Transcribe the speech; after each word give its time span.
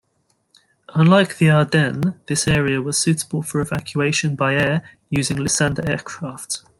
Unlike 0.95 1.37
the 1.37 1.51
Ardennes, 1.51 2.15
this 2.25 2.47
area 2.47 2.81
was 2.81 2.97
suitable 2.97 3.43
for 3.43 3.59
evacuation 3.59 4.35
by 4.35 4.55
air, 4.55 4.83
using 5.11 5.37
Lysander 5.37 5.87
aircraft. 5.87 6.63